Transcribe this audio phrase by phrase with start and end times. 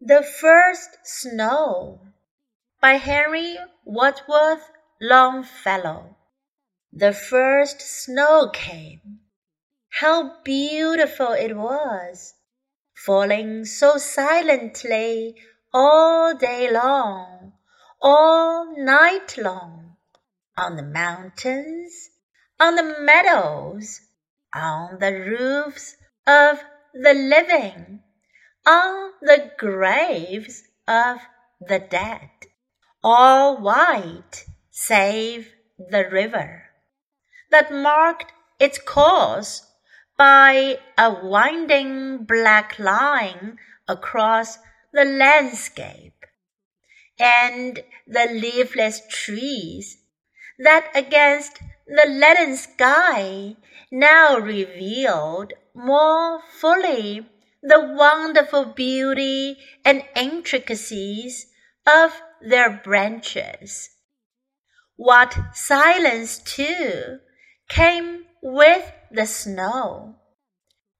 [0.00, 1.98] THE FIRST SNOW
[2.80, 6.16] by Henry Wadsworth Longfellow
[6.92, 9.22] The first snow came.
[9.88, 12.34] How beautiful it was,
[12.94, 15.34] falling so silently
[15.74, 17.54] all day long,
[18.00, 19.96] all night long,
[20.56, 22.10] on the mountains,
[22.60, 24.00] on the meadows,
[24.54, 26.62] on the roofs of
[26.94, 27.97] the living
[28.68, 31.18] on the graves of
[31.58, 32.28] the dead,
[33.02, 36.64] all white save the river.
[37.50, 39.64] That marked its course
[40.18, 43.56] by a winding black line
[43.88, 44.58] across
[44.92, 46.26] the landscape,
[47.18, 49.96] and the leafless trees
[50.58, 53.56] that against the leaden sky
[53.90, 57.26] now revealed more fully
[57.68, 61.46] the wonderful beauty and intricacies
[61.86, 63.90] of their branches.
[64.96, 67.18] What silence, too,
[67.68, 70.16] came with the snow,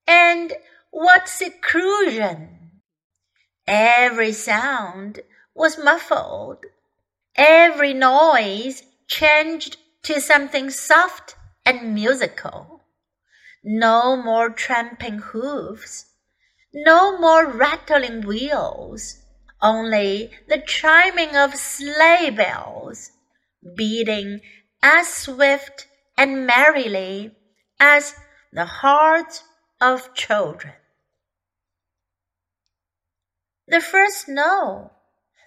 [0.07, 0.53] and
[0.91, 2.81] what seclusion!
[3.65, 5.21] Every sound
[5.55, 6.65] was muffled,
[7.35, 11.35] every noise changed to something soft
[11.65, 12.83] and musical.
[13.63, 16.05] No more tramping hoofs
[16.73, 19.17] no more rattling wheels,
[19.61, 23.11] only the chiming of sleigh bells,
[23.75, 24.41] beating
[24.81, 27.35] as swift and merrily
[27.79, 28.15] as
[28.51, 29.43] the hearts
[29.81, 30.73] of children.
[33.67, 34.91] The first snow,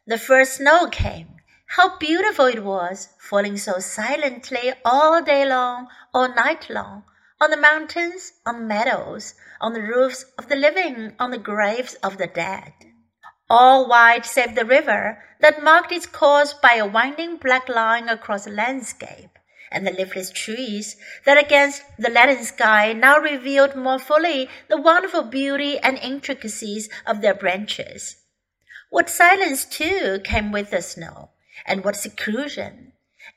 [0.06, 1.28] the first snow came.
[1.66, 7.04] How beautiful it was, falling so silently all day long, all night long,
[7.42, 11.94] on the mountains, on the meadows, on the roofs of the living, on the graves
[11.94, 12.72] of the dead.
[13.50, 18.44] All white save the river that marked its course by a winding black line across
[18.44, 19.40] the landscape,
[19.72, 20.94] and the leafless trees
[21.24, 27.22] that against the leaden sky now revealed more fully the wonderful beauty and intricacies of
[27.22, 28.18] their branches.
[28.88, 31.30] What silence, too, came with the snow,
[31.66, 32.81] and what seclusion!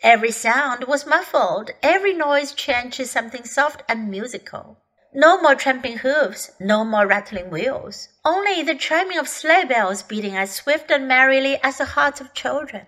[0.03, 4.77] Every sound was muffled, every noise changed to something soft and musical.
[5.13, 10.35] No more tramping hoofs, no more rattling wheels, only the chiming of sleigh bells beating
[10.35, 12.87] as swift and merrily as the hearts of children.